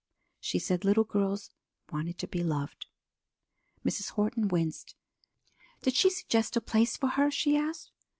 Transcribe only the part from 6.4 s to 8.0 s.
a place for her?" she asked.